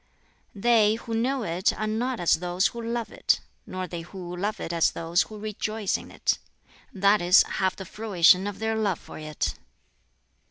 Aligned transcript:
"They 0.55 0.95
who 0.95 1.13
know 1.13 1.43
it 1.43 1.71
are 1.73 1.85
not 1.85 2.19
as 2.19 2.37
those 2.39 2.65
who 2.69 2.81
love 2.81 3.11
it, 3.11 3.39
nor 3.67 3.85
they 3.85 4.01
who 4.01 4.35
love 4.35 4.59
it 4.59 4.73
as 4.73 4.89
those 4.89 5.21
who 5.21 5.37
rejoice 5.37 5.95
in 5.95 6.09
it 6.09 6.39
that 6.91 7.21
is, 7.21 7.43
have 7.43 7.75
the 7.75 7.85
fruition 7.85 8.47
of 8.47 8.57
their 8.57 8.75
love 8.75 8.97
for 8.97 9.19
it. 9.19 9.53